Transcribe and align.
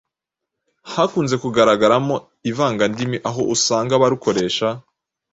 hakunze 0.93 1.35
kugaragaramo 1.43 2.15
ivangandimi, 2.49 3.17
aho 3.29 3.41
usanga 3.55 3.91
abarukoresha, 3.95 4.67